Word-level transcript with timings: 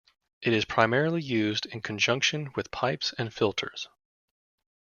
It 0.41 0.51
is 0.51 0.65
primarily 0.65 1.21
used 1.21 1.67
in 1.67 1.79
conjunction 1.83 2.51
with 2.55 2.71
pipes 2.71 3.13
and 3.19 3.31
filters. 3.31 3.87